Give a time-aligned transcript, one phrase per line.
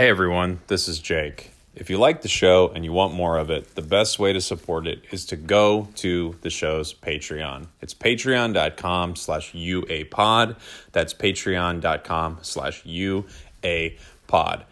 [0.00, 1.50] Hey everyone, this is Jake.
[1.74, 4.40] If you like the show and you want more of it, the best way to
[4.40, 7.66] support it is to go to the show's Patreon.
[7.82, 10.56] It's patreon.com slash uapod.
[10.92, 14.62] That's patreon.com slash uapod.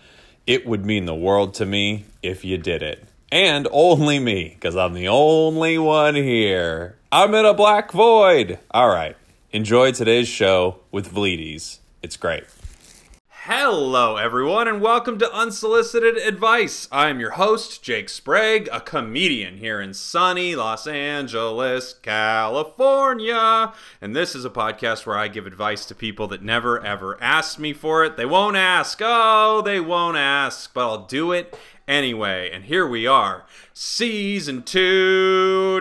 [0.46, 3.06] It would mean the world to me if you did it.
[3.30, 6.96] And only me, because I'm the only one here.
[7.12, 8.60] I'm in a black void.
[8.70, 9.14] All right,
[9.52, 11.80] enjoy today's show with Vleeties.
[12.02, 12.44] It's great.
[13.50, 16.86] Hello, everyone, and welcome to Unsolicited Advice.
[16.92, 23.72] I'm your host, Jake Sprague, a comedian here in sunny Los Angeles, California.
[24.02, 27.58] And this is a podcast where I give advice to people that never ever ask
[27.58, 28.18] me for it.
[28.18, 29.00] They won't ask.
[29.02, 31.56] Oh, they won't ask, but I'll do it
[31.88, 32.50] anyway.
[32.52, 35.80] And here we are, season two.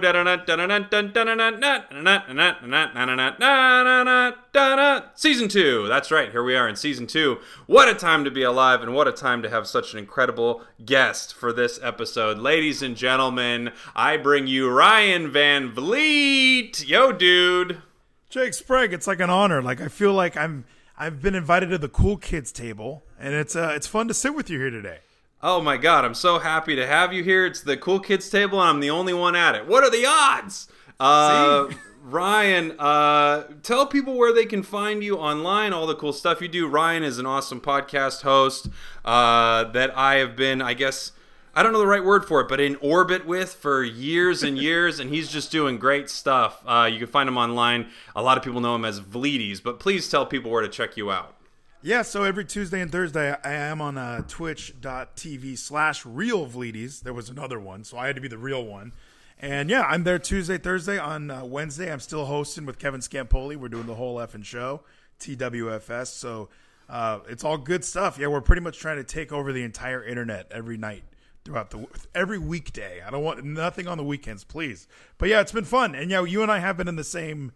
[5.16, 5.88] Season two.
[5.88, 6.32] That's right.
[6.32, 7.40] Here we are in season two.
[7.68, 10.64] What a time to be alive, and what a time to have such an incredible
[10.86, 12.38] guest for this episode.
[12.38, 16.88] Ladies and gentlemen, I bring you Ryan Van Vliet.
[16.88, 17.82] Yo, dude.
[18.30, 19.62] Jake Sprague, it's like an honor.
[19.62, 20.66] Like I feel like I'm
[20.98, 24.36] I've been invited to the cool kids table, and it's uh, it's fun to sit
[24.36, 25.00] with you here today.
[25.42, 27.46] Oh my god, I'm so happy to have you here.
[27.46, 29.68] It's the cool kids table, and I'm the only one at it.
[29.68, 30.68] What are the odds?
[31.00, 31.68] Uh,
[32.02, 36.48] Ryan, uh, tell people where they can find you online, all the cool stuff you
[36.48, 36.68] do.
[36.68, 38.70] Ryan is an awesome podcast host
[39.06, 41.12] uh, that I have been, I guess,
[41.54, 44.58] I don't know the right word for it, but in orbit with for years and
[44.60, 46.64] years, and he's just doing great stuff.
[46.66, 47.90] Uh, you can find him online.
[48.16, 50.98] A lot of people know him as Vleeties, but please tell people where to check
[50.98, 51.37] you out.
[51.84, 57.02] Yeah, so every Tuesday and Thursday, I am on uh, twitch.tv slash real Vleeties.
[57.02, 58.94] There was another one, so I had to be the real one.
[59.40, 60.98] And yeah, I'm there Tuesday, Thursday.
[60.98, 63.56] On uh, Wednesday, I'm still hosting with Kevin Scampoli.
[63.56, 64.82] We're doing the whole effing show,
[65.20, 66.08] TWFS.
[66.08, 66.50] So
[66.90, 68.18] uh, it's all good stuff.
[68.18, 71.04] Yeah, we're pretty much trying to take over the entire internet every night
[71.46, 73.04] throughout the every weekday.
[73.06, 74.88] I don't want nothing on the weekends, please.
[75.20, 75.94] But yeah, it's been fun.
[75.94, 77.52] And yeah, you and I have been in the same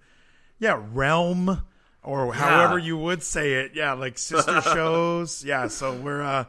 [0.60, 1.64] yeah realm
[2.04, 3.72] or however you would say it.
[3.76, 5.44] Yeah, like sister shows.
[5.44, 6.46] Yeah, so we're uh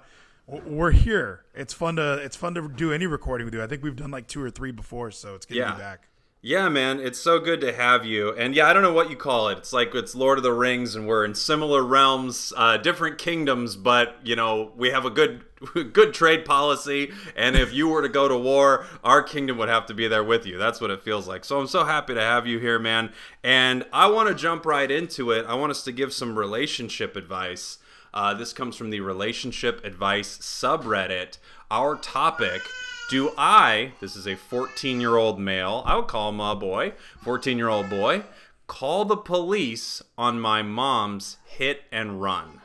[0.46, 1.44] we're here.
[1.54, 3.62] It's fun to it's fun to do any recording with you.
[3.62, 5.68] I think we've done like two or three before, so it's good Yeah.
[5.70, 6.08] to be back.
[6.44, 8.32] Yeah, man, it's so good to have you.
[8.34, 9.58] And yeah, I don't know what you call it.
[9.58, 13.76] It's like it's Lord of the Rings, and we're in similar realms, uh, different kingdoms,
[13.76, 15.44] but you know we have a good,
[15.92, 17.12] good trade policy.
[17.36, 20.24] And if you were to go to war, our kingdom would have to be there
[20.24, 20.58] with you.
[20.58, 21.44] That's what it feels like.
[21.44, 23.12] So I'm so happy to have you here, man.
[23.42, 25.46] And I want to jump right into it.
[25.46, 27.78] I want us to give some relationship advice.
[28.14, 31.38] Uh, this comes from the relationship advice subreddit.
[31.70, 32.62] Our topic.
[33.08, 36.94] Do I, this is a 14 year old male, I would call him a boy,
[37.22, 38.22] 14 year old boy,
[38.66, 42.62] call the police on my mom's hit and run?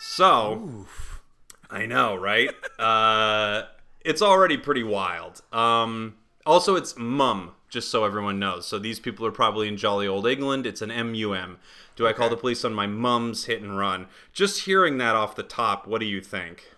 [0.00, 0.86] So,
[1.72, 2.50] I know, right?
[2.78, 3.62] uh,
[4.04, 5.42] it's already pretty wild.
[5.52, 8.66] Um, also, it's mum, just so everyone knows.
[8.66, 10.66] So these people are probably in jolly old England.
[10.66, 11.58] It's an MUM.
[11.96, 14.06] Do I call the police on my mum's hit and run?
[14.32, 16.72] Just hearing that off the top, what do you think?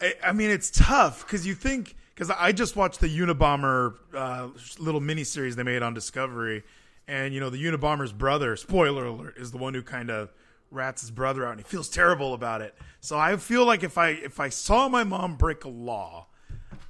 [0.00, 4.48] I, I mean, it's tough because you think because I just watched the Unabomber uh,
[4.78, 6.62] little miniseries they made on Discovery,
[7.08, 10.32] and you know the Unabomber's brother, spoiler alert, is the one who kind of
[10.70, 12.74] rats his brother out, and he feels terrible about it.
[13.00, 16.26] So I feel like if I if I saw my mom break a law,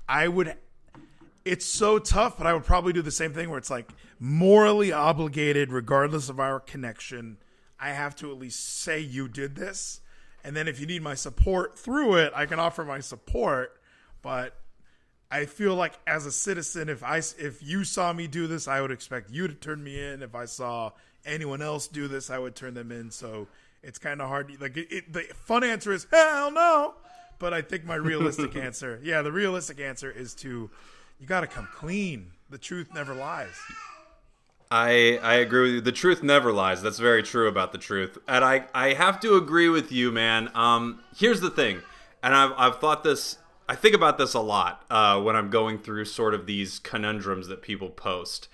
[0.08, 0.56] I would.
[1.44, 4.92] It's so tough, but I would probably do the same thing where it's like morally
[4.92, 7.38] obligated, regardless of our connection.
[7.78, 10.00] I have to at least say you did this.
[10.44, 13.80] And then if you need my support through it, I can offer my support.
[14.22, 14.54] But
[15.30, 18.80] I feel like as a citizen, if I if you saw me do this, I
[18.80, 20.22] would expect you to turn me in.
[20.22, 20.92] If I saw
[21.24, 23.10] anyone else do this, I would turn them in.
[23.10, 23.48] So
[23.82, 24.60] it's kind of hard.
[24.60, 26.94] Like it, it, the fun answer is hell no.
[27.38, 30.70] But I think my realistic answer, yeah, the realistic answer is to
[31.18, 32.32] you got to come clean.
[32.50, 33.58] The truth never lies.
[34.70, 35.80] I I agree with you.
[35.80, 36.82] The truth never lies.
[36.82, 38.18] That's very true about the truth.
[38.28, 40.50] And I I have to agree with you, man.
[40.54, 41.82] Um here's the thing.
[42.22, 43.38] And I've I've thought this
[43.70, 47.46] I think about this a lot uh, when I'm going through sort of these conundrums
[47.46, 48.48] that people post.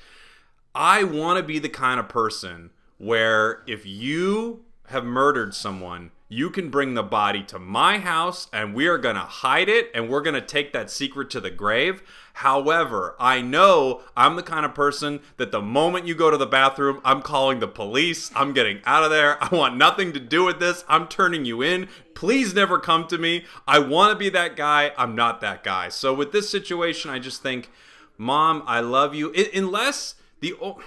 [0.74, 2.68] I want to be the kind of person
[2.98, 8.74] where if you have murdered someone, you can bring the body to my house and
[8.74, 11.50] we are going to hide it and we're going to take that secret to the
[11.50, 12.02] grave.
[12.34, 16.46] However, I know I'm the kind of person that the moment you go to the
[16.46, 18.30] bathroom, I'm calling the police.
[18.34, 19.42] I'm getting out of there.
[19.42, 20.84] I want nothing to do with this.
[20.88, 21.88] I'm turning you in.
[22.14, 23.44] Please never come to me.
[23.68, 24.92] I want to be that guy.
[24.98, 25.88] I'm not that guy.
[25.90, 27.70] So with this situation, I just think,
[28.18, 29.32] Mom, I love you.
[29.36, 30.54] I- unless the.
[30.54, 30.80] O-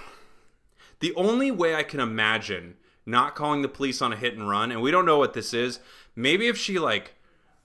[1.00, 2.76] the only way I can imagine
[3.06, 5.52] not calling the police on a hit and run, and we don't know what this
[5.54, 5.80] is,
[6.14, 7.14] maybe if she like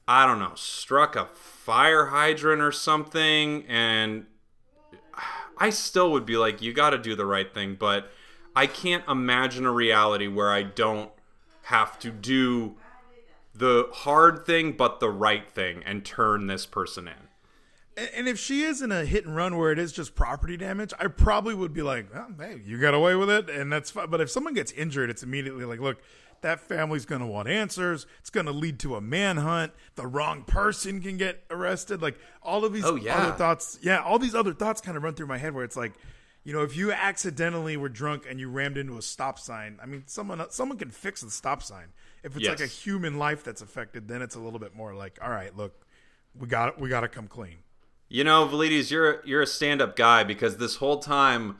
[0.07, 4.27] I don't know, struck a fire hydrant or something, and
[5.57, 8.11] I still would be like, you got to do the right thing, but
[8.55, 11.11] I can't imagine a reality where I don't
[11.63, 12.75] have to do
[13.53, 17.24] the hard thing but the right thing and turn this person in.
[17.97, 20.93] And, if she is in a hit and run where it is just property damage,
[20.99, 24.09] I probably would be like, oh, hey, you got away with it, and that's fine.
[24.09, 26.01] But if someone gets injured, it's immediately like, look,
[26.41, 28.05] that family's going to want answers.
[28.19, 29.71] It's going to lead to a manhunt.
[29.95, 32.01] The wrong person can get arrested.
[32.01, 33.17] Like all of these Oh, yeah.
[33.17, 33.79] other thoughts.
[33.81, 35.93] Yeah, all these other thoughts kind of run through my head where it's like,
[36.43, 39.85] you know, if you accidentally were drunk and you rammed into a stop sign, I
[39.87, 41.87] mean, someone someone can fix the stop sign.
[42.23, 45.17] If it's like a human life that's affected, then it's a little bit more like,
[45.23, 45.85] all right, look,
[46.37, 47.55] we got we got to come clean.
[48.07, 51.57] You know, Vleeties, you're you're a stand-up guy because this whole time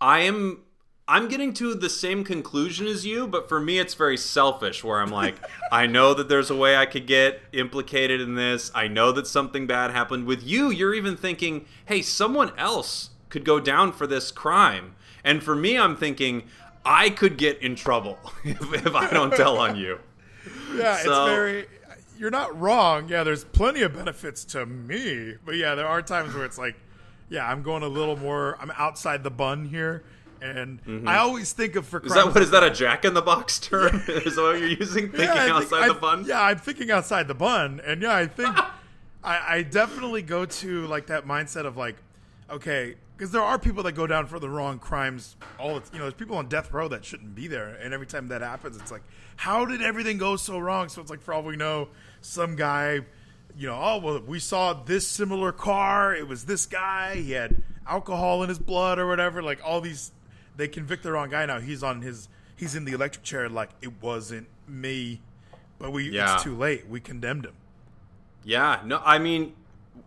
[0.00, 0.62] I am
[1.06, 5.00] I'm getting to the same conclusion as you, but for me it's very selfish where
[5.00, 5.36] I'm like,
[5.72, 8.72] I know that there's a way I could get implicated in this.
[8.74, 10.70] I know that something bad happened with you.
[10.70, 15.78] You're even thinking, "Hey, someone else could go down for this crime." And for me,
[15.78, 16.44] I'm thinking
[16.84, 20.00] I could get in trouble if, if I don't tell on you.
[20.74, 21.66] Yeah, So- it's very.
[22.18, 23.08] You're not wrong.
[23.08, 26.76] Yeah, there's plenty of benefits to me, but yeah, there are times where it's like,
[27.28, 28.56] yeah, I'm going a little more.
[28.60, 30.04] I'm outside the bun here,
[30.40, 32.06] and I always think of for Mm-hmm.
[32.08, 34.02] Is that what is that a jack in the box term?
[34.08, 35.10] is that what you're using?
[35.10, 36.24] Thinking I think- outside I- the bun?
[36.26, 38.56] Yeah, I'm thinking outside the bun, and yeah, I think
[39.24, 41.96] I, I definitely go to like that mindset of like,
[42.54, 45.36] okay, because there are people that go down for the wrong crimes.
[45.58, 48.06] All the, you know, there's people on death row that shouldn't be there, and every
[48.06, 49.02] time that happens, it's like,
[49.36, 50.88] how did everything go so wrong?
[50.88, 51.88] So it's like, for all we know,
[52.20, 53.00] some guy.
[53.56, 56.12] You know, oh well, we saw this similar car.
[56.12, 57.14] It was this guy.
[57.14, 59.44] He had alcohol in his blood or whatever.
[59.44, 60.10] Like all these,
[60.56, 61.46] they convict the wrong guy.
[61.46, 63.48] Now he's on his, he's in the electric chair.
[63.48, 65.20] Like it wasn't me,
[65.78, 66.34] but we Yeah.
[66.34, 66.88] it's too late.
[66.88, 67.54] We condemned him.
[68.42, 69.54] Yeah, no, I mean,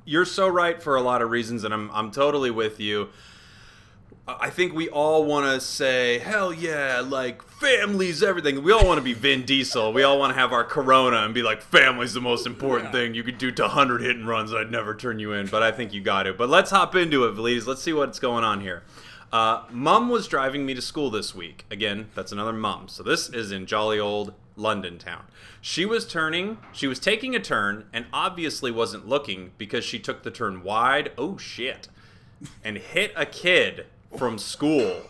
[0.07, 3.09] you're so right for a lot of reasons, and I'm I'm totally with you.
[4.29, 8.61] I think we all want to say, hell yeah, like family's everything.
[8.61, 9.93] We all want to be Vin Diesel.
[9.93, 13.13] We all want to have our Corona and be like, family's the most important thing.
[13.13, 14.53] You could do to 100 hit and runs.
[14.53, 16.37] I'd never turn you in, but I think you got it.
[16.37, 17.67] But let's hop into it, Vleeties.
[17.67, 18.83] Let's see what's going on here.
[19.31, 21.65] Uh, mom was driving me to school this week.
[21.71, 22.89] Again, that's another mom.
[22.89, 25.23] So this is in jolly old London town.
[25.61, 30.23] She was turning, she was taking a turn, and obviously wasn't looking because she took
[30.23, 31.11] the turn wide.
[31.17, 31.87] Oh shit.
[32.63, 33.85] And hit a kid
[34.17, 35.03] from school.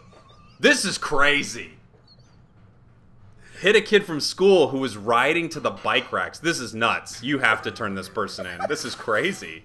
[0.60, 1.72] This is crazy.
[3.62, 6.38] Hit a kid from school who was riding to the bike racks.
[6.38, 7.24] This is nuts.
[7.24, 8.60] You have to turn this person in.
[8.70, 9.64] This is crazy.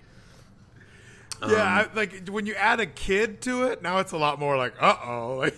[1.47, 4.57] yeah, I, like when you add a kid to it, now it's a lot more
[4.57, 5.37] like, uh oh.
[5.37, 5.57] Like,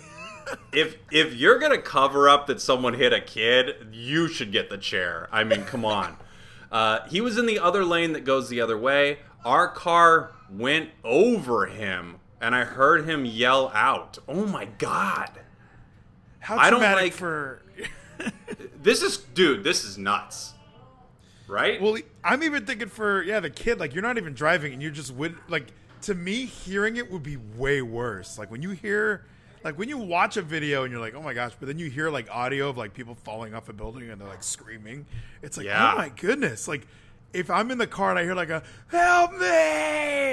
[0.73, 4.79] if if you're gonna cover up that someone hit a kid, you should get the
[4.79, 5.29] chair.
[5.33, 6.17] I mean, come on.
[6.73, 9.19] Uh, he was in the other lane that goes the other way.
[9.45, 15.31] Our car went over him, and I heard him yell out, "Oh my god!"
[16.41, 17.63] how I don't like- for.
[18.83, 20.53] This is, dude, this is nuts,
[21.49, 21.81] right?
[21.81, 23.81] Well, I'm even thinking for yeah the kid.
[23.81, 25.69] Like you're not even driving, and you're just with like
[26.03, 28.37] to me hearing it would be way worse.
[28.39, 29.25] Like when you hear.
[29.65, 31.89] Like when you watch a video and you're like, oh my gosh, but then you
[31.91, 35.07] hear like audio of like people falling off a building and they're like screaming.
[35.43, 35.95] It's like, Yeah.
[35.95, 36.69] oh my goodness.
[36.69, 36.87] Like
[37.33, 39.47] if I'm in the car and I hear like a help me,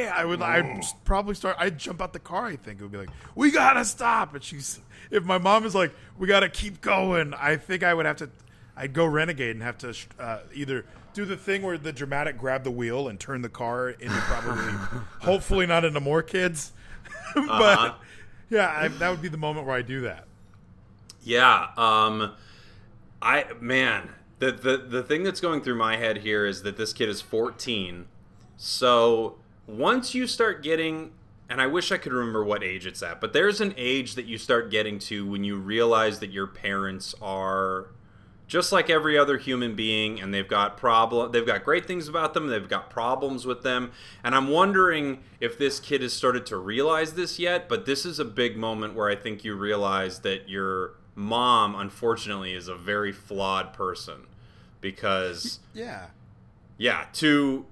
[0.08, 2.80] I would I'd probably start I'd jump out the car, I think.
[2.80, 4.36] It would be like, We gotta stop.
[4.36, 8.06] And she's if my mom is like, We gotta keep going, I think I would
[8.06, 8.30] have to
[8.76, 12.64] I'd go renegade and have to uh, either do the thing where the dramatic grab
[12.64, 14.72] the wheel and turn the car into probably,
[15.22, 16.72] hopefully not into more kids,
[17.36, 17.42] but
[17.80, 17.94] Uh-huh.
[18.52, 20.26] Yeah, I, that would be the moment where I do that.
[21.24, 21.70] Yeah.
[21.78, 22.34] Um
[23.22, 26.94] I man, the the the thing that's going through my head here is that this
[26.94, 28.06] kid is 14.
[28.58, 31.14] So, once you start getting
[31.50, 34.26] and I wish I could remember what age it's at, but there's an age that
[34.26, 37.88] you start getting to when you realize that your parents are
[38.52, 42.34] just like every other human being and they've got problem they've got great things about
[42.34, 43.92] them they've got problems with them.
[44.26, 48.20] And i'm wondering if this kid has started to realize this yet but this is
[48.20, 53.14] a big moment where i think you realize that your mom unfortunately is a very
[53.14, 54.28] flawed person
[54.82, 56.08] because Yeah.
[56.78, 57.66] yeah to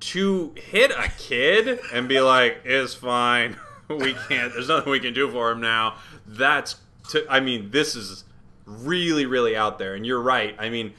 [0.00, 3.56] to hit a kid and be like it's fine.
[3.88, 5.96] We can't there's nothing we can do for him now.
[6.26, 6.76] That's
[7.10, 8.24] to, i mean this is
[8.66, 9.94] really really out there.
[9.94, 10.54] And you're right.
[10.58, 10.94] I mean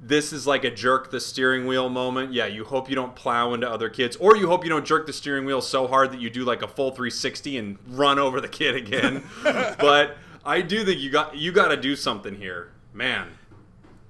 [0.00, 2.32] this is like a jerk the steering wheel moment.
[2.32, 5.06] Yeah you hope you don't plow into other kids or you hope you don't jerk
[5.06, 8.40] the steering wheel so hard that you do like a full 360 and run over
[8.40, 9.22] the kid again.
[9.42, 13.28] But i do think you got you got to do something here man.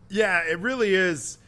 [0.09, 1.39] Yeah, it really is.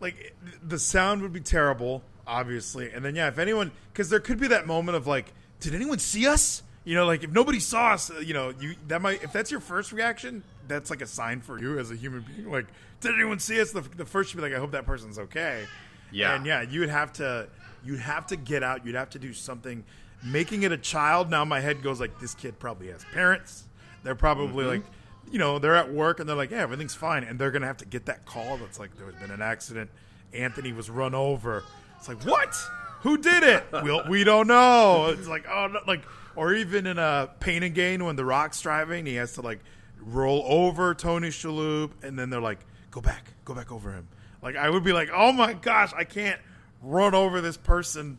[0.00, 0.34] like
[0.66, 4.48] the sound would be terrible, obviously, and then yeah, if anyone, because there could be
[4.48, 6.62] that moment of like, did anyone see us?
[6.84, 9.50] You know, like if nobody saw us, uh, you know, you that might if that's
[9.50, 12.50] your first reaction, that's like a sign for you as a human being.
[12.50, 12.66] Like,
[13.00, 13.72] did anyone see us?
[13.72, 15.66] The, the first should be like, I hope that person's okay.
[16.10, 16.34] Yeah.
[16.34, 17.48] and yeah, you would have to,
[17.84, 18.84] you'd have to get out.
[18.84, 19.84] You'd have to do something.
[20.24, 23.64] Making it a child now, my head goes like, this kid probably has parents.
[24.04, 24.82] They're probably like,
[25.30, 27.78] you know, they're at work and they're like, yeah, everything's fine, and they're gonna have
[27.78, 29.90] to get that call that's like, there's been an accident.
[30.32, 31.64] Anthony was run over.
[31.98, 32.54] It's like, what?
[33.02, 33.64] Who did it?
[33.72, 35.06] We'll, we don't know.
[35.16, 36.02] It's like, oh, no, like,
[36.36, 39.60] or even in a Pain and Gain when The Rock's driving, he has to like
[40.00, 44.08] roll over Tony Shalhoub, and then they're like, go back, go back over him.
[44.40, 46.40] Like, I would be like, oh my gosh, I can't
[46.82, 48.18] run over this person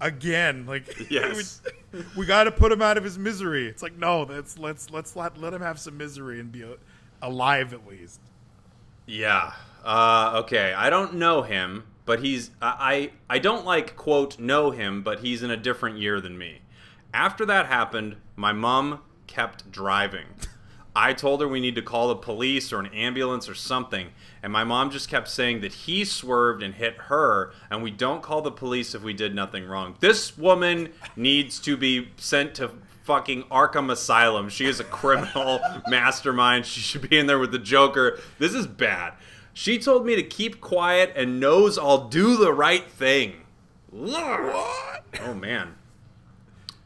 [0.00, 0.66] again.
[0.66, 1.60] Like, Yes.
[1.92, 3.66] would- we got to put him out of his misery.
[3.68, 6.76] It's like, no, let's let's let's let, let him have some misery and be a,
[7.20, 8.20] alive at least.
[9.06, 9.52] Yeah.
[9.84, 10.72] Uh, okay.
[10.72, 15.20] I don't know him, but he's I, I I don't like quote know him, but
[15.20, 16.58] he's in a different year than me.
[17.14, 20.26] After that happened, my mom kept driving.
[20.92, 24.08] I told her we need to call the police or an ambulance or something,
[24.42, 28.24] and my mom just kept saying that he swerved and hit her, and we don't
[28.24, 29.94] call the police if we did nothing wrong.
[30.00, 32.72] This woman needs to be sent to
[33.04, 34.48] fucking Arkham Asylum.
[34.48, 36.66] She is a criminal mastermind.
[36.66, 38.18] She should be in there with the Joker.
[38.40, 39.12] This is bad.
[39.52, 43.42] She told me to keep quiet and knows I'll do the right thing.
[43.90, 45.04] What?
[45.20, 45.74] Oh man.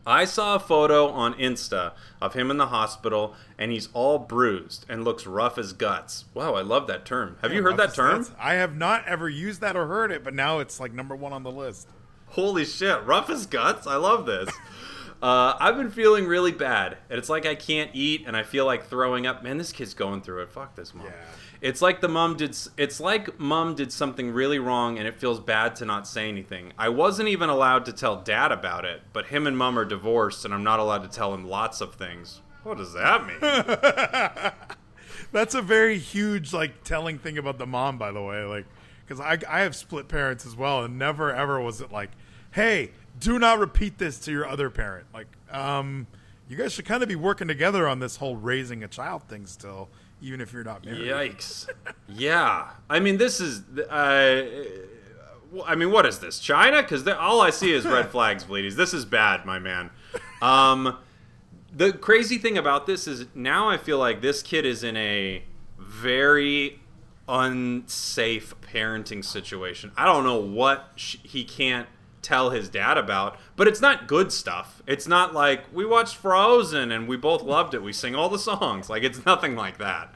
[0.07, 4.85] I saw a photo on Insta of him in the hospital and he's all bruised
[4.89, 6.27] and looks rough as guts.
[6.35, 7.37] Wow, I love that term.
[7.41, 8.27] Have you heard that term?
[8.39, 11.33] I have not ever used that or heard it, but now it's like number one
[11.33, 11.89] on the list.
[12.29, 13.87] Holy shit, rough as guts.
[13.87, 14.51] I love this.
[15.23, 18.67] Uh, I've been feeling really bad, and it's like I can't eat, and I feel
[18.67, 19.43] like throwing up.
[19.43, 20.51] Man, this kid's going through it.
[20.53, 21.07] Fuck this mom.
[21.07, 21.13] Yeah.
[21.65, 22.55] It's like the mom did.
[22.77, 26.75] It's like mom did something really wrong, and it feels bad to not say anything.
[26.79, 30.45] I wasn't even allowed to tell dad about it, but him and mom are divorced,
[30.45, 32.43] and I'm not allowed to tell him lots of things.
[32.65, 33.39] What does that mean?
[35.33, 38.45] That's a very huge like telling thing about the mom, by the way.
[38.45, 38.67] Like,
[39.07, 42.11] because I I have split parents as well, and never ever was it like,
[42.51, 45.07] hey, do not repeat this to your other parent.
[45.15, 46.09] Like, um,
[46.47, 49.47] you guys should kind of be working together on this whole raising a child thing
[49.47, 49.89] still,
[50.21, 51.03] even if you're not married.
[51.03, 51.69] Yikes.
[52.09, 52.71] yeah.
[52.89, 53.63] I mean, this is.
[53.79, 54.43] Uh,
[55.67, 56.39] I mean, what is this?
[56.41, 56.83] China?
[56.83, 58.77] Because all I see is red flags, ladies.
[58.77, 59.91] This is bad, my man.
[60.43, 60.97] Um,
[61.73, 65.45] the crazy thing about this is now I feel like this kid is in a
[65.79, 66.81] very
[67.29, 69.93] unsafe parenting situation.
[69.97, 71.89] I don't know what sh- he can't
[72.25, 74.83] tell his dad about, but it's not good stuff.
[74.87, 77.83] It's not like we watched Frozen and we both loved it.
[77.83, 78.91] We sing all the songs.
[78.91, 80.13] Like it's nothing like that.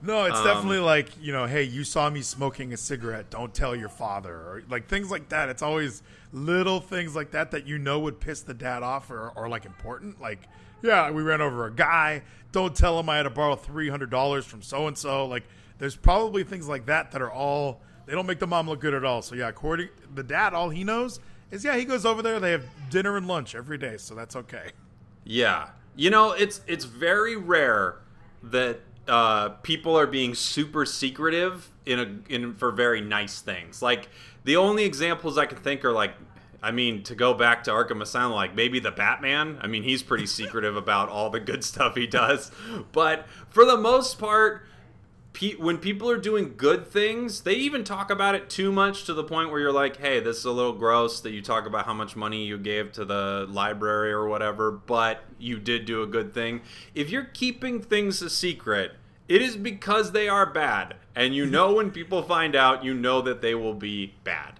[0.00, 3.30] No, it's Um, definitely like you know, hey, you saw me smoking a cigarette.
[3.30, 5.48] Don't tell your father, or like things like that.
[5.48, 9.30] It's always little things like that that you know would piss the dad off, or,
[9.34, 10.20] or like important.
[10.20, 10.40] Like,
[10.82, 12.22] yeah, we ran over a guy.
[12.52, 15.26] Don't tell him I had to borrow three hundred dollars from so and so.
[15.26, 15.44] Like,
[15.78, 18.94] there's probably things like that that are all they don't make the mom look good
[18.94, 19.20] at all.
[19.20, 22.40] So yeah, according the dad, all he knows is yeah, he goes over there.
[22.40, 24.70] They have dinner and lunch every day, so that's okay.
[25.24, 27.96] Yeah, you know, it's it's very rare
[28.42, 33.82] that uh, people are being super secretive in a in for very nice things.
[33.82, 34.08] Like
[34.44, 36.14] the only examples I can think are like,
[36.62, 39.58] I mean, to go back to Arkham Asylum, like maybe the Batman.
[39.60, 42.50] I mean, he's pretty secretive about all the good stuff he does,
[42.92, 44.62] but for the most part.
[45.32, 49.14] Pe- When people are doing good things, they even talk about it too much to
[49.14, 51.86] the point where you're like, "Hey, this is a little gross that you talk about
[51.86, 56.06] how much money you gave to the library or whatever, but you did do a
[56.06, 56.62] good thing."
[56.94, 58.92] If you're keeping things a secret,
[59.28, 63.20] it is because they are bad, and you know when people find out, you know
[63.22, 64.58] that they will be bad,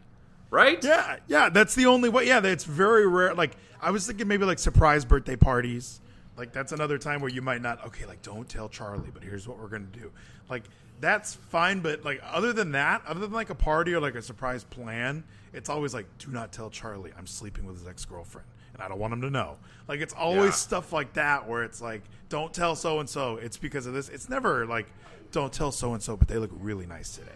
[0.51, 0.83] right?
[0.85, 2.27] Yeah, yeah, that's the only way.
[2.27, 3.35] Yeah, it's very rare.
[3.35, 6.01] Like I was thinking, maybe like surprise birthday parties.
[6.39, 7.85] Like that's another time where you might not.
[7.89, 10.11] Okay, like don't tell Charlie, but here's what we're gonna do.
[10.49, 10.63] Like
[11.01, 14.23] that's fine, but like other than that, other than like a party or like a
[14.23, 18.47] surprise plan, it's always like do not tell Charlie I'm sleeping with his ex girlfriend,
[18.75, 19.57] and I don't want him to know.
[19.89, 20.51] Like it's always Yeah.
[20.53, 23.37] stuff like that where it's like don't tell so and so.
[23.37, 24.09] It's because of this.
[24.09, 24.87] It's never like
[25.33, 27.33] don't tell so and so, but they look really nice today.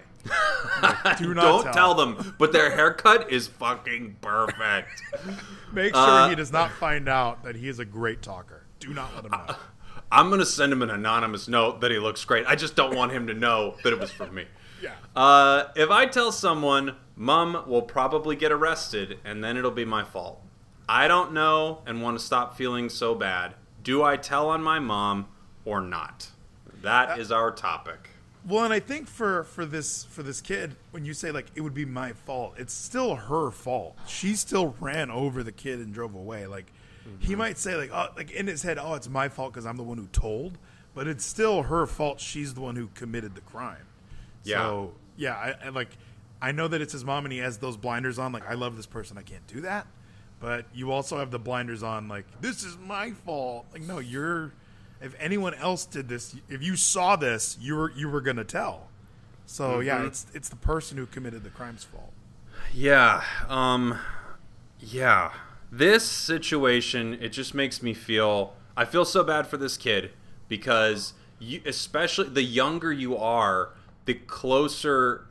[0.81, 1.73] Like, do not Don't tell.
[1.75, 5.03] tell them, but their haircut is fucking perfect.
[5.73, 8.62] Make sure Uh, he does not find out that he is a great talker.
[8.83, 9.57] Do not let him know.
[10.11, 12.45] I'm gonna send him an anonymous note that he looks great.
[12.47, 14.47] I just don't want him to know that it was from me.
[14.83, 14.95] yeah.
[15.15, 20.03] Uh, if I tell someone, Mom will probably get arrested, and then it'll be my
[20.03, 20.43] fault.
[20.89, 23.55] I don't know and want to stop feeling so bad.
[23.83, 25.29] Do I tell on my mom
[25.65, 26.31] or not?
[26.83, 28.11] That is our topic.
[28.47, 31.61] Well, and I think for for this for this kid, when you say like it
[31.61, 33.97] would be my fault, it's still her fault.
[34.09, 36.47] She still ran over the kid and drove away.
[36.47, 36.73] Like
[37.07, 37.25] mm-hmm.
[37.25, 39.77] he might say like oh like in his head, oh it's my fault because I'm
[39.77, 40.59] the one who told,
[40.95, 42.21] but it's still her fault.
[42.21, 43.87] She's the one who committed the crime.
[44.45, 44.59] Yeah.
[44.59, 45.97] So yeah, I, I like
[46.41, 48.33] I know that it's his mom and he has those blinders on.
[48.33, 49.87] Like I love this person, I can't do that.
[50.41, 52.09] But you also have the blinders on.
[52.09, 53.67] Like this is my fault.
[53.73, 54.53] Like no, you're
[55.03, 58.89] if anyone else did this, if you saw this, you were you were gonna tell.
[59.47, 59.87] So mm-hmm.
[59.87, 62.13] yeah, it's it's the person who committed the crime's fault.
[62.73, 63.99] Yeah, um,
[64.79, 65.33] yeah.
[65.75, 68.53] This situation, it just makes me feel.
[68.77, 70.11] I feel so bad for this kid
[70.47, 73.71] because you, especially the younger you are,
[74.05, 75.27] the closer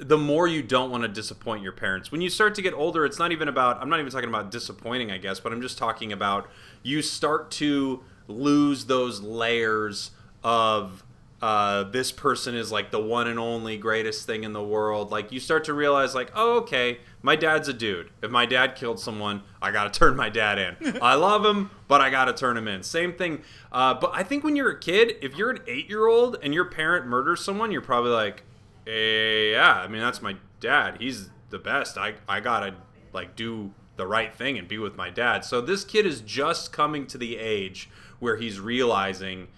[0.00, 2.12] the more you don't want to disappoint your parents.
[2.12, 4.50] When you start to get older, it's not even about I'm not even talking about
[4.50, 6.48] disappointing, I guess, but I'm just talking about
[6.82, 10.10] you start to lose those layers
[10.44, 11.02] of
[11.40, 15.12] uh, this person is like the one and only greatest thing in the world.
[15.12, 18.10] Like you start to realize, like, oh, okay, my dad's a dude.
[18.22, 20.98] If my dad killed someone, I gotta turn my dad in.
[21.00, 22.82] I love him, but I gotta turn him in.
[22.82, 23.42] Same thing.
[23.70, 26.52] Uh, but I think when you're a kid, if you're an eight year old and
[26.52, 28.42] your parent murders someone, you're probably like,
[28.84, 30.96] hey, yeah, I mean that's my dad.
[31.00, 31.96] He's the best.
[31.96, 32.74] I I gotta
[33.12, 35.44] like do the right thing and be with my dad.
[35.44, 39.48] So this kid is just coming to the age where he's realizing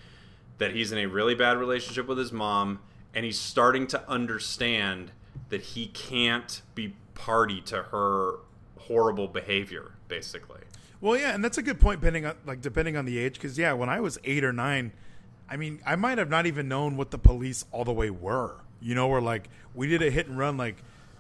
[0.61, 2.79] that he's in a really bad relationship with his mom
[3.15, 5.11] and he's starting to understand
[5.49, 8.35] that he can't be party to her
[8.79, 10.61] horrible behavior basically.
[11.01, 13.59] Well yeah and that's a good point depending on like depending on the age because
[13.59, 14.93] yeah when i was eight or nine
[15.49, 18.57] i mean i might have not even known what the police all the way were.
[18.83, 20.77] You know where like we did a hit and run like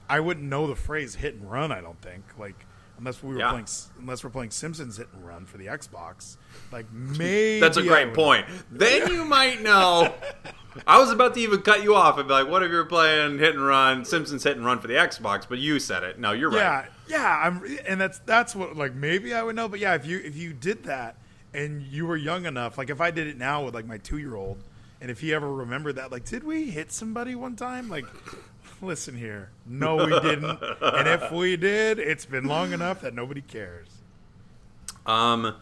[0.08, 2.24] i wouldn't know the phrase hit and run i don't think.
[2.38, 2.66] Like
[3.00, 3.50] unless we were yeah.
[3.50, 3.66] playing
[3.98, 6.36] unless we're playing Simpsons Hit and Run for the Xbox.
[6.70, 8.46] Like maybe that's a great point.
[8.70, 10.14] Then you might know.
[10.86, 13.38] I was about to even cut you off and be like, "What if you're playing
[13.38, 16.20] Hit and Run, Simpsons Hit and Run for the Xbox?" But you said it.
[16.20, 16.86] No, you're right.
[17.08, 17.42] Yeah, yeah.
[17.44, 19.68] I'm, and that's that's what like maybe I would know.
[19.68, 21.16] But yeah, if you if you did that
[21.52, 24.18] and you were young enough, like if I did it now with like my two
[24.18, 24.62] year old,
[25.00, 27.88] and if he ever remembered that, like, did we hit somebody one time?
[27.88, 28.04] Like,
[28.82, 29.50] listen here.
[29.66, 30.58] No, we didn't.
[30.80, 33.88] and if we did, it's been long enough that nobody cares.
[35.06, 35.56] Um,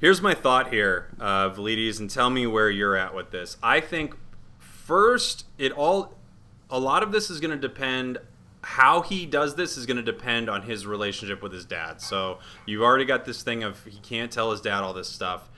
[0.00, 3.56] here's my thought here, uh, Vleeties, and tell me where you're at with this.
[3.62, 4.14] I think
[4.58, 6.14] first, it all,
[6.68, 8.18] a lot of this is going to depend.
[8.62, 12.02] How he does this is going to depend on his relationship with his dad.
[12.02, 15.48] So you've already got this thing of he can't tell his dad all this stuff.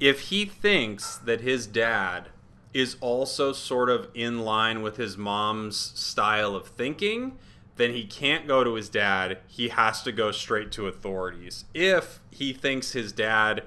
[0.00, 2.28] If he thinks that his dad
[2.72, 7.36] is also sort of in line with his mom's style of thinking,
[7.76, 9.38] then he can't go to his dad.
[9.48, 11.64] He has to go straight to authorities.
[11.74, 13.64] If he thinks his dad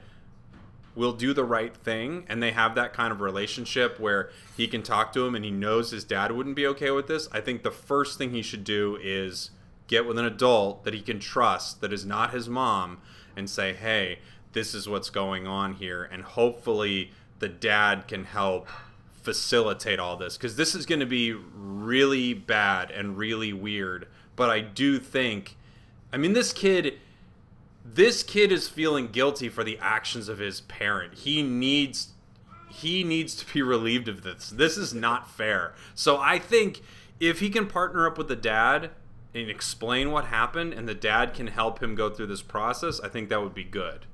[0.96, 4.84] will do the right thing and they have that kind of relationship where he can
[4.84, 7.64] talk to him and he knows his dad wouldn't be okay with this, I think
[7.64, 9.50] the first thing he should do is
[9.88, 13.00] get with an adult that he can trust that is not his mom
[13.36, 14.20] and say, "Hey,
[14.54, 18.68] this is what's going on here." And hopefully the dad can help
[19.24, 24.08] facilitate all this because this is going to be really bad and really weird.
[24.36, 25.56] But I do think,
[26.12, 27.00] I mean, this kid,
[27.86, 31.16] this kid is feeling guilty for the actions of his parent.
[31.20, 32.10] He needs,
[32.70, 34.50] he needs to be relieved of this.
[34.50, 35.74] This is not fair.
[35.96, 36.82] So I think
[37.20, 38.92] if he can partner up with the dad
[39.34, 43.10] and explain what happened, and the dad can help him go through this process, I
[43.10, 44.06] think that would be good.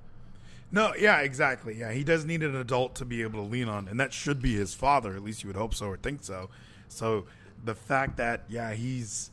[0.72, 1.76] No, yeah, exactly.
[1.80, 4.42] Yeah, he does need an adult to be able to lean on, and that should
[4.42, 5.16] be his father.
[5.16, 6.50] At least you would hope so or think so.
[6.88, 7.26] So
[7.64, 9.32] the fact that yeah, he's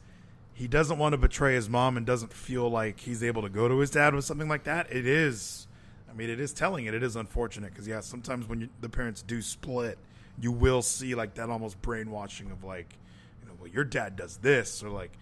[0.54, 3.68] he doesn't want to betray his mom and doesn't feel like he's able to go
[3.68, 4.90] to his dad with something like that.
[4.90, 5.66] It is,
[6.10, 6.86] I mean, it is telling.
[6.86, 9.98] It it is unfortunate because yeah, sometimes when you, the parents do split,
[10.40, 12.96] you will see like that almost brainwashing of like,
[13.42, 15.12] you know, well, your dad does this or like,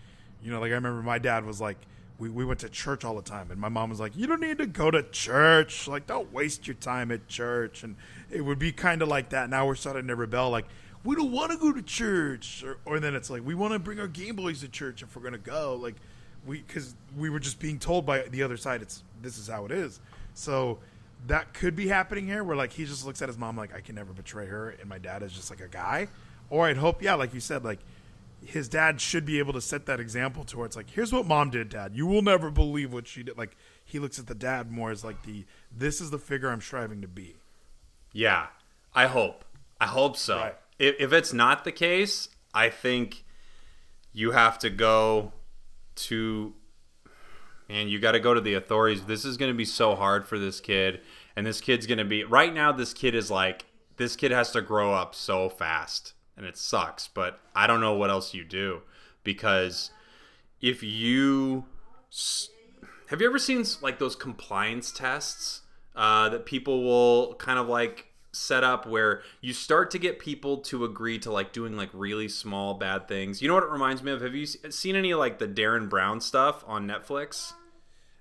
[0.40, 1.79] you know, like I remember my dad was like
[2.18, 4.40] we, we went to church all the time and my mom was like you don't
[4.40, 5.88] need to go to church.
[5.88, 7.83] Like don't waste your time at church.
[7.83, 7.96] And
[8.31, 9.50] it would be kind of like that.
[9.50, 10.66] Now we're starting to rebel like
[11.03, 12.62] we don't want to go to church.
[12.64, 15.14] Or, or then it's like we want to bring our game boys to church if
[15.16, 15.79] we're going to go.
[15.81, 15.96] Like
[16.46, 19.64] we because we were just being told by the other side it's this is how
[19.64, 20.00] it is.
[20.35, 20.79] So
[21.27, 23.81] that could be happening here where like he just looks at his mom like i
[23.81, 26.09] can never betray her and my dad is just like a guy.
[26.50, 27.81] Or i'd hope yeah like you said like
[28.46, 31.26] his dad should be able to set that example to where it's like, here's what
[31.26, 31.92] mom did, dad.
[31.94, 33.37] You will never believe what she did.
[33.38, 36.61] Like he looks at the dad more as like the this is the figure I'm
[36.61, 37.37] striving to be.
[38.12, 38.46] Yeah,
[38.94, 39.44] I hope.
[39.80, 40.37] I hope so.
[40.38, 40.57] Right.
[40.78, 43.24] If, if it's not the case, I think
[44.12, 45.33] you have to go
[45.96, 46.54] to
[47.68, 49.04] and you got to go to the authorities.
[49.04, 51.00] This is going to be so hard for this kid,
[51.35, 52.72] and this kid's going to be right now.
[52.72, 53.64] This kid is like
[53.96, 57.94] this kid has to grow up so fast and it sucks, but I don't know
[57.94, 58.82] what else you do
[59.22, 59.90] because
[60.60, 61.64] if you
[63.08, 65.62] have you ever seen like those compliance tests
[65.94, 70.58] uh, that people will kind of like set up where you start to get people
[70.58, 73.40] to agree to like doing like really small bad things.
[73.40, 74.20] You know what it reminds me of?
[74.22, 77.52] Have you seen any like the Derren Brown stuff on Netflix?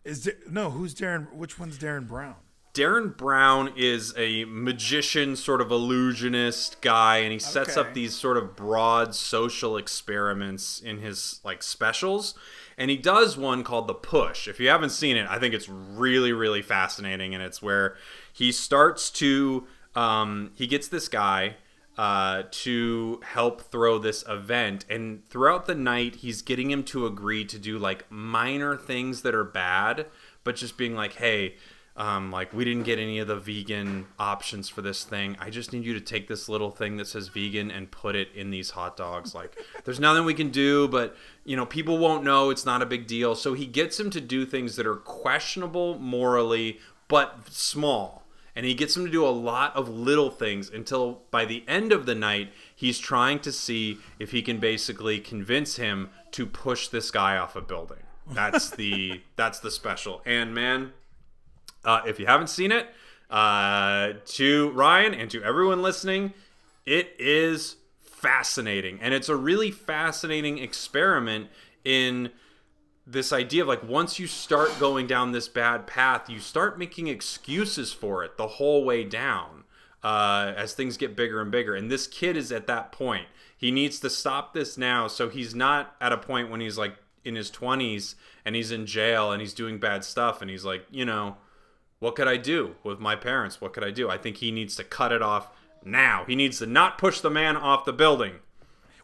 [0.04, 1.34] Is there, no who's Derren?
[1.34, 2.36] Which one's Derren Brown?
[2.74, 7.88] Derren Brown is a magician, sort of illusionist guy, and he sets okay.
[7.88, 12.34] up these sort of broad social experiments in his like specials.
[12.76, 14.48] And he does one called The Push.
[14.48, 17.36] If you haven't seen it, I think it's really, really fascinating.
[17.36, 17.96] And it's where
[18.32, 21.58] he starts to, um, he gets this guy
[21.96, 24.84] uh, to help throw this event.
[24.90, 29.36] And throughout the night, he's getting him to agree to do like minor things that
[29.36, 30.08] are bad,
[30.44, 31.54] but just being like, hey,
[31.96, 35.38] um, like we didn't get any of the vegan options for this thing.
[35.40, 38.30] I just need you to take this little thing that says vegan and put it
[38.34, 39.36] in these hot dogs.
[39.36, 42.50] Like there's nothing we can do, but you know people won't know.
[42.50, 43.36] It's not a big deal.
[43.36, 48.24] So he gets him to do things that are questionable morally, but small.
[48.56, 51.92] And he gets him to do a lot of little things until by the end
[51.92, 56.88] of the night, he's trying to see if he can basically convince him to push
[56.88, 58.04] this guy off a building.
[58.32, 60.22] That's the that's the special.
[60.26, 60.94] And man,
[61.86, 62.88] uh, if you haven't seen it,
[63.30, 66.34] uh, to Ryan and to everyone listening,
[66.86, 69.00] it is fascinating.
[69.02, 71.48] And it's a really fascinating experiment
[71.84, 72.32] in
[73.06, 77.08] this idea of like once you start going down this bad path, you start making
[77.08, 79.64] excuses for it the whole way down
[80.04, 81.76] uh, as things get bigger and bigger.
[81.76, 83.28] And this kid is at that point.
[83.58, 86.96] He needs to stop this now so he's not at a point when he's like
[87.26, 88.16] in his 20s
[88.46, 91.38] and he's in jail and he's doing bad stuff and he's like, you know,
[92.04, 93.62] what could I do with my parents?
[93.62, 94.10] What could I do?
[94.10, 95.48] I think he needs to cut it off
[95.86, 96.26] now.
[96.28, 98.34] He needs to not push the man off the building.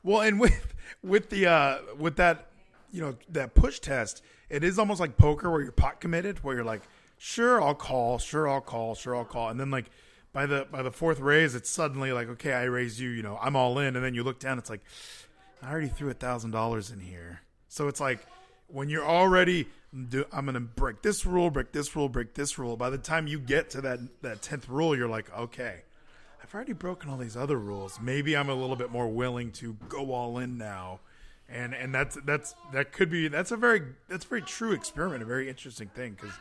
[0.04, 2.48] Well, and with with the uh with that
[2.92, 6.58] you know that push test, it is almost like poker where you're pot committed, where
[6.58, 6.82] you're like,
[7.18, 9.86] sure I'll call, sure I'll call, sure I'll call, and then like
[10.34, 13.40] by the by the fourth raise, it's suddenly like, okay, I raise you, you know,
[13.42, 14.84] I'm all in, and then you look down, it's like,
[15.64, 18.26] I already threw a thousand dollars in here, so it's like
[18.68, 22.78] when you're already I'm going to break this rule, break this rule, break this rule.
[22.78, 25.82] By the time you get to that that tenth rule, you're like, okay,
[26.44, 28.00] I've already broken all these other rules.
[28.00, 31.00] Maybe I'm a little bit more willing to go all in now.
[31.48, 35.24] And and that's that's that could be that's a very that's a very true experiment,
[35.24, 36.36] a very interesting thing because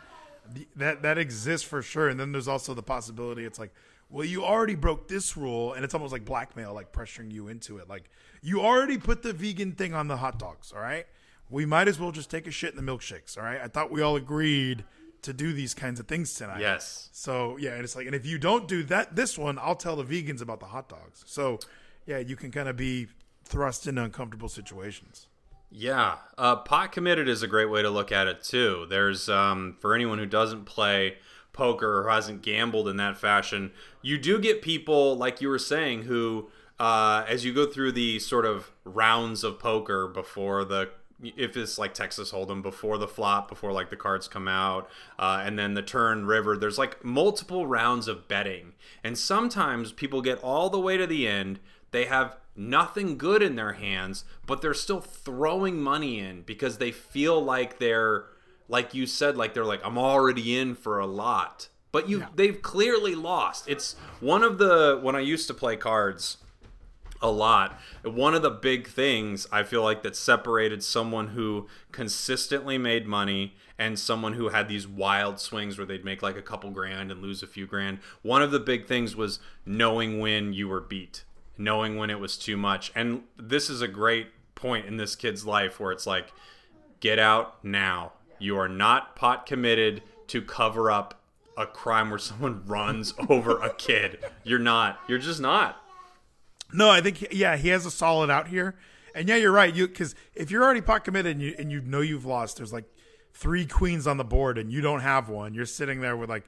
[0.77, 2.09] that that exists for sure.
[2.09, 3.73] And then there's also the possibility it's like,
[4.11, 7.79] well, you already broke this rule, and it's almost like blackmail, like pressuring you into
[7.79, 7.89] it.
[7.89, 8.11] Like
[8.43, 11.07] you already put the vegan thing on the hot dogs, all right
[11.51, 13.37] we might as well just take a shit in the milkshakes.
[13.37, 13.61] All right.
[13.63, 14.85] I thought we all agreed
[15.23, 16.61] to do these kinds of things tonight.
[16.61, 17.09] Yes.
[17.13, 19.97] So yeah, and it's like, and if you don't do that, this one, I'll tell
[19.97, 21.25] the vegans about the hot dogs.
[21.27, 21.59] So
[22.07, 23.09] yeah, you can kind of be
[23.45, 25.27] thrust into uncomfortable situations.
[25.71, 28.87] Yeah, uh, pot committed is a great way to look at it too.
[28.89, 31.19] There's um, for anyone who doesn't play
[31.53, 36.03] poker or hasn't gambled in that fashion, you do get people like you were saying
[36.03, 40.89] who, uh, as you go through the sort of rounds of poker before the
[41.23, 45.43] if it's like Texas Hold'em before the flop, before like the cards come out, uh,
[45.45, 46.57] and then the turn river.
[46.57, 51.27] There's like multiple rounds of betting, and sometimes people get all the way to the
[51.27, 51.61] end.
[51.91, 56.93] They have nothing good in their hands, but they're still throwing money in because they
[56.93, 58.27] feel like they're,
[58.69, 61.69] like you said, like they're like I'm already in for a lot.
[61.91, 62.27] But you, yeah.
[62.35, 63.69] they've clearly lost.
[63.69, 66.37] It's one of the when I used to play cards
[67.21, 67.79] a lot.
[68.03, 73.55] One of the big things I feel like that separated someone who consistently made money
[73.79, 77.23] and someone who had these wild swings where they'd make like a couple grand and
[77.23, 77.99] lose a few grand.
[78.23, 81.25] One of the big things was knowing when you were beat,
[81.57, 82.91] knowing when it was too much.
[82.95, 86.33] And this is a great point in this kid's life where it's like,
[87.01, 88.13] get out now.
[88.41, 91.21] You are not pot committed to cover up
[91.57, 94.25] a crime where someone runs over a kid.
[94.45, 95.01] You're not.
[95.09, 95.83] You're just not.
[96.73, 98.77] No, I think yeah, he has a solid out here.
[99.15, 99.75] And yeah, you're right.
[99.75, 102.73] You because if you're already pot committed and you and you know you've lost, there's
[102.73, 102.85] like
[103.33, 105.55] three queens on the board and you don't have one.
[105.55, 106.45] You're sitting there with like,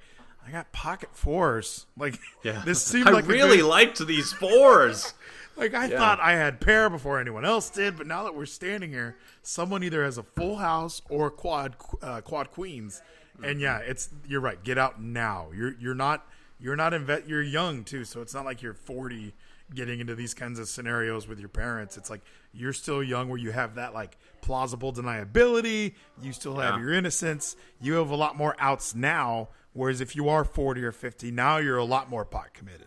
[0.46, 1.87] I got pocket fours.
[1.96, 5.14] Like yeah, this seemed I like really good, liked these fours.
[5.56, 5.98] like I yeah.
[5.98, 9.83] thought I had pair before anyone else did, but now that we're standing here, someone
[9.83, 13.02] either has a full house or quad uh, quad queens.
[13.42, 14.62] And yeah, it's you're right.
[14.62, 15.48] Get out now.
[15.54, 16.26] You're you're not
[16.61, 17.26] you're not invet.
[17.26, 19.33] You're young too, so it's not like you're 40
[19.74, 21.96] getting into these kinds of scenarios with your parents.
[21.96, 26.80] It's like you're still young where you have that like plausible deniability, you still have
[26.80, 27.56] your innocence.
[27.80, 31.59] You have a lot more outs now whereas if you are 40 or 50, now
[31.59, 32.87] you're a lot more pot committed.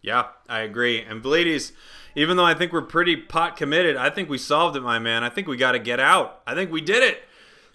[0.00, 1.00] Yeah, I agree.
[1.02, 1.72] And ladies,
[2.14, 5.24] even though I think we're pretty pot committed, I think we solved it, my man.
[5.24, 6.40] I think we got to get out.
[6.46, 7.22] I think we did it.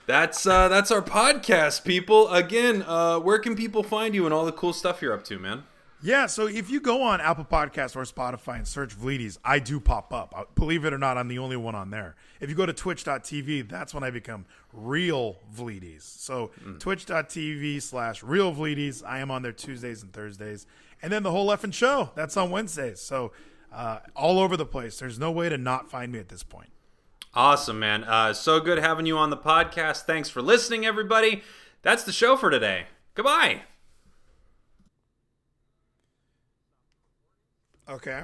[0.05, 2.29] That's uh, that's our podcast, people.
[2.29, 5.39] Again, uh, where can people find you and all the cool stuff you're up to,
[5.39, 5.63] man?
[6.03, 9.79] Yeah, so if you go on Apple Podcasts or Spotify and search Vleeties, I do
[9.79, 10.53] pop up.
[10.53, 12.15] Believe it or not, I'm the only one on there.
[12.41, 16.01] If you go to twitch.tv, that's when I become real Vleeties.
[16.01, 16.77] So mm.
[16.77, 19.01] twitch.tv slash real Vleeties.
[19.05, 20.67] I am on there Tuesdays and Thursdays.
[21.01, 22.99] And then the whole effing show, that's on Wednesdays.
[22.99, 23.31] So
[23.71, 24.99] uh, all over the place.
[24.99, 26.69] There's no way to not find me at this point.
[27.33, 28.03] Awesome, man.
[28.03, 30.01] Uh, so good having you on the podcast.
[30.01, 31.43] Thanks for listening, everybody.
[31.81, 32.87] That's the show for today.
[33.15, 33.61] Goodbye.
[37.87, 38.23] Okay